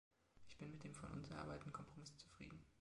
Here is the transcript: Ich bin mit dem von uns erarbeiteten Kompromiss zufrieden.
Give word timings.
Ich 0.47 0.57
bin 0.57 0.71
mit 0.71 0.83
dem 0.83 0.95
von 0.95 1.11
uns 1.11 1.29
erarbeiteten 1.29 1.71
Kompromiss 1.71 2.17
zufrieden. 2.17 2.65